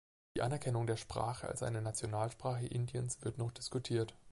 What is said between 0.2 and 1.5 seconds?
Die Anerkennung der Sprache